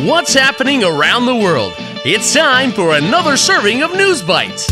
[0.00, 1.74] What's happening around the world?
[2.02, 4.66] It's time for another serving of News Bites.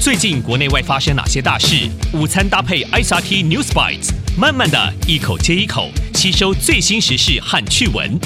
[0.00, 1.90] 最近国内外发生哪些大事？
[2.14, 8.20] 午餐搭配 ICRT News Bites，慢慢的一口接一口吸收最新时事和趣闻。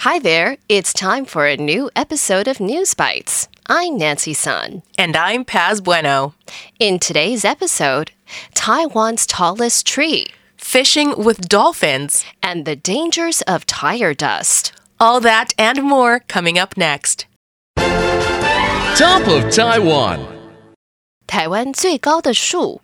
[0.00, 3.44] Hi there, it's time for a new episode of News Bites.
[3.64, 4.82] I'm Nancy Sun.
[4.98, 6.34] And I'm Paz Bueno.
[6.78, 8.10] In today's episode,
[8.54, 10.26] Taiwan's tallest tree
[10.65, 12.23] Fishing with dolphins.
[12.51, 14.73] and the dangers of tire dust.
[14.99, 17.25] All that and more coming up next.
[17.77, 20.19] Top of Taiwan.
[21.25, 22.81] 台湾最高的树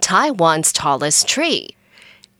[0.00, 1.74] Taiwan's tallest tree.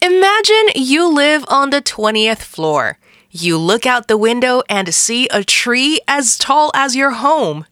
[0.01, 2.97] Imagine you live on the 20th floor.
[3.30, 7.66] You look out the window and see a tree as tall as your home.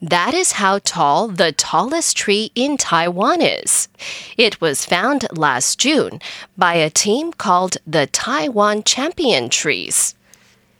[0.00, 3.88] That is how tall the tallest tree in Taiwan is.
[4.36, 6.20] It was found last June
[6.56, 10.14] by a team called the Taiwan Champion Trees.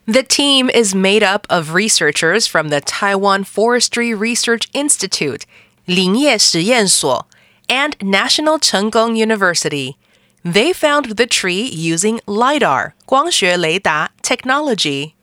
[0.06, 5.46] The team is made up of researchers from the Taiwan Forestry Research Institute,
[5.86, 7.24] Lingye
[7.68, 9.96] and National Cheng Kung University.
[10.42, 15.14] They found the tree using LIDAR, 光学雷达 technology.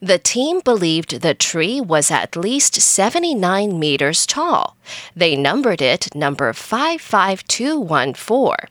[0.00, 4.76] The team believed the tree was at least 79 meters tall.
[5.14, 8.68] They numbered it number 55214.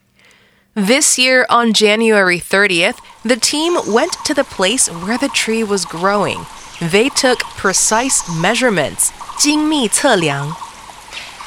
[0.76, 5.86] This year, on January 30th, the team went to the place where the tree was
[5.86, 6.46] growing.
[6.82, 10.54] They took precise measurements, 精密测量.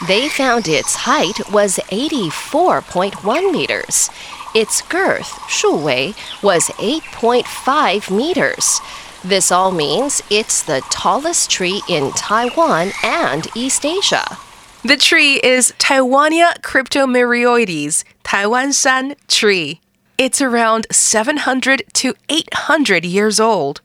[0.07, 4.09] They found its height was 84.1 meters.
[4.55, 8.81] Its girth, 树围, was 8.5 meters.
[9.24, 14.38] This all means it's the tallest tree in Taiwan and East Asia.
[14.84, 19.80] The tree is Taiwania cryptomerioides, Taiwan shan tree.
[20.18, 23.80] It's around 700 to 800 years old.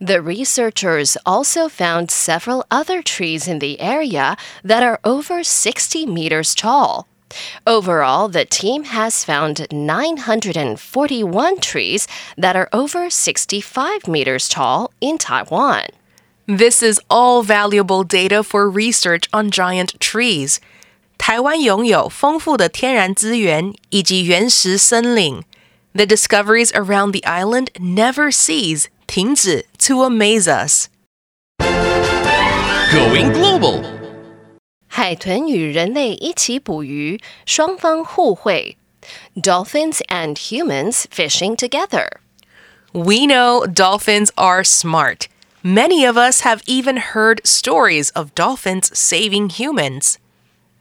[0.00, 6.54] The researchers also found several other trees in the area that are over 60 meters
[6.54, 7.06] tall.
[7.65, 12.07] Overall, the team has found 941 trees
[12.37, 15.87] that are over 65 meters tall in Taiwan.
[16.47, 20.61] This is all valuable data for research on giant trees.
[21.17, 25.43] 台湾拥有丰富的天然资源以及原始森林。
[25.93, 30.87] The discoveries around the island never cease, 停止 to amaze us.
[32.93, 34.00] Going global.
[34.97, 38.77] 海豚与人类一起捕鱼，双方互惠。
[39.35, 42.07] Dolphins and humans fishing together.
[42.93, 45.27] We know dolphins are smart.
[45.61, 50.15] Many of us have even heard stories of dolphins saving humans.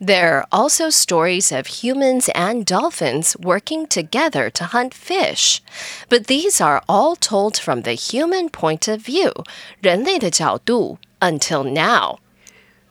[0.01, 5.61] There are also stories of humans and dolphins working together to hunt fish.
[6.09, 9.45] But these are all told from the human point of view,
[9.83, 12.19] 人类的角度, until now.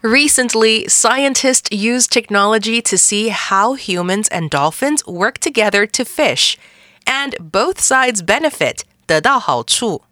[0.01, 6.57] Recently, scientists used technology to see how humans and dolphins work together to fish,
[7.07, 10.03] and both sides benefit, 得到好处.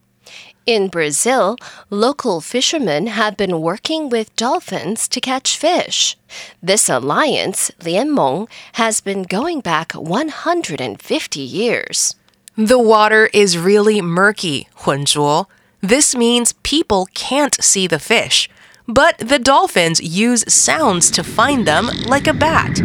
[0.66, 1.58] In Brazil,
[1.90, 6.16] local fishermen have been working with dolphins to catch fish.
[6.62, 12.16] This alliance, Lianmeng, has been going back 150 years.
[12.56, 15.48] The water is really murky, 浑浊.
[15.81, 18.50] This means people can't see the fish.
[18.88, 22.80] But the dolphins use sounds to find them like a bat.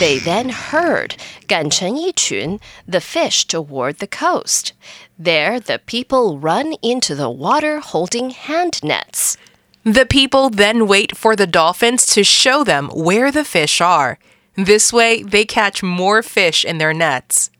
[0.00, 1.16] They then herd
[1.46, 2.58] 赶成一群
[2.88, 4.72] the fish toward the coast.
[5.18, 9.36] There, the people run into the water holding hand nets.
[9.84, 14.18] The people then wait for the dolphins to show them where the fish are.
[14.56, 17.50] This way, they catch more fish in their nets.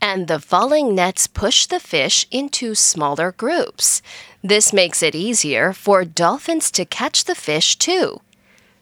[0.00, 4.02] And the falling nets push the fish into smaller groups.
[4.42, 8.20] This makes it easier for dolphins to catch the fish too.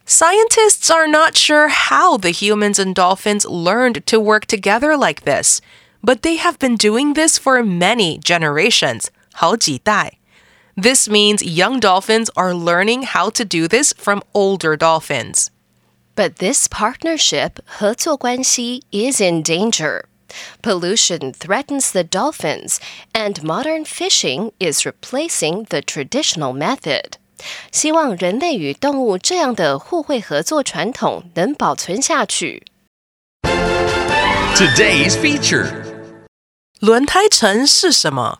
[0.07, 5.63] Scientists are not sure how the humans and dolphins learned to work together like this,
[6.03, 9.11] but they have been doing this for many generations.
[9.33, 10.19] 好几代.
[10.77, 15.51] This means young dolphins are learning how to do this from older dolphins.
[16.17, 20.05] But this partnership, 合作关系, is in danger.
[20.63, 22.79] Pollution threatens the dolphins,
[23.13, 27.19] and modern fishing is replacing the traditional method.
[27.71, 32.63] 希望人类与动物这样的互惠合作传统能保存下去。
[34.57, 35.69] Today's feature.
[36.81, 38.39] 轮胎尘是什么?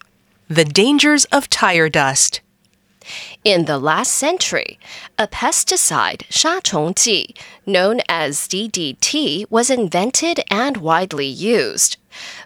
[0.49, 2.39] The dangers of tire dust.
[3.45, 4.79] In the last century,
[5.19, 7.35] a pesticide, 杀虫剂,
[7.67, 11.99] known as DDT, was invented and widely used.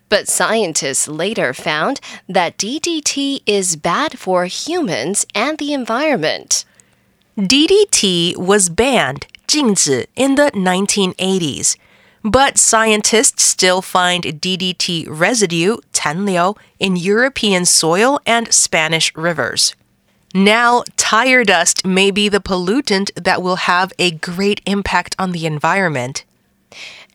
[0.08, 6.64] But scientists later found that DDT is bad for humans and the environment.
[7.36, 11.76] DDT was banned, 禁止, in the 1980s.
[12.24, 19.76] But scientists still find DDT residue, 残留, in European soil and Spanish rivers.
[20.35, 25.45] Now, tire dust may be the pollutant that will have a great impact on the
[25.45, 26.23] environment.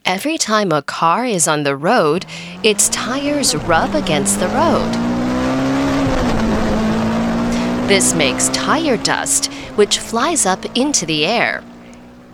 [0.05, 2.27] Every time a car is on the road,
[2.63, 4.93] its tires rub against the road.
[7.89, 11.65] This makes tire dust, which flies up into the air.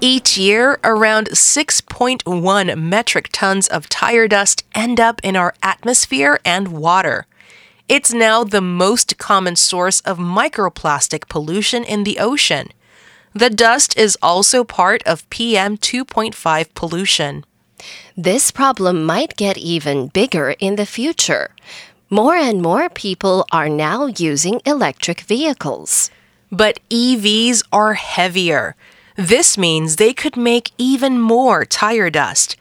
[0.03, 6.69] Each year, around 6.1 metric tons of tire dust end up in our atmosphere and
[6.69, 7.27] water.
[7.88, 12.70] It's now the most common source of microplastic pollution in the ocean.
[13.34, 17.46] The dust is also part of PM 2.5 pollution.
[18.16, 21.52] This problem might get even bigger in the future.
[22.10, 26.12] More and more people are now using electric vehicles.
[26.52, 28.76] But EVs are heavier.
[29.16, 32.56] This means they could make even more tire dust.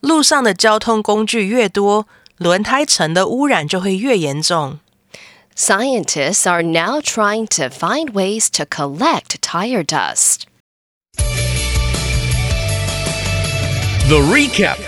[0.00, 2.06] 路上的交通工具越多，
[2.40, 4.78] 轮胎层的污染就会越严重。
[5.54, 10.46] Scientists are now trying to find ways to collect tire dust.
[14.08, 14.78] The recap.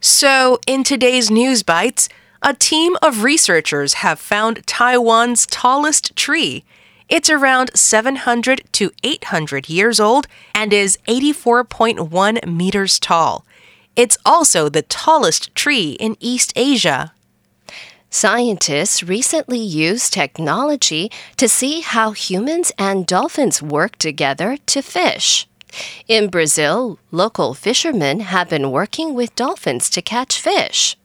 [0.00, 2.08] So, in today's News Bites,
[2.42, 6.64] a team of researchers have found Taiwan's tallest tree.
[7.10, 13.44] It's around 700 to 800 years old and is 84.1 meters tall.
[13.95, 17.13] It's also the tallest tree in East Asia.
[18.09, 25.47] Scientists recently used technology to see how humans and dolphins work together to fish.
[26.07, 30.97] In Brazil, local fishermen have been working with dolphins to catch fish.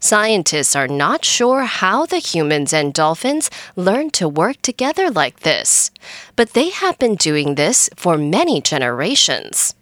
[0.00, 5.90] Scientists are not sure how the humans and dolphins learn to work together like this,
[6.36, 9.75] but they have been doing this for many generations.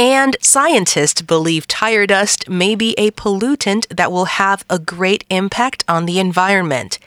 [0.00, 5.84] And scientists believe tire dust may be a pollutant that will have a great impact
[5.88, 6.98] on the environment.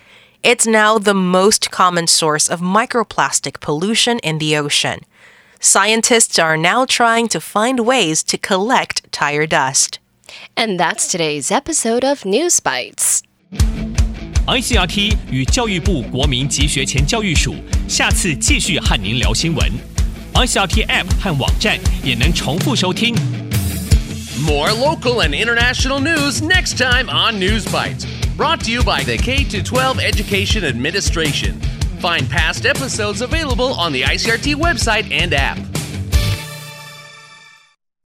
[0.41, 5.01] It's now the most common source of microplastic pollution in the ocean.
[5.59, 9.99] Scientists are now trying to find ways to collect tire dust.
[10.55, 13.21] And that's today's episode of News Bites.
[14.47, 17.53] ICRT 与教育部国民及学前教育署
[17.87, 19.92] 下次继续和您聊新闻。
[20.33, 23.15] ICRT App 和网站也能重复收听。
[24.45, 28.05] More local and international news next time on News Bites.
[28.37, 31.59] Brought to you by the K 12 Education Administration.
[31.99, 35.57] Find past episodes available on the ICRT website and app.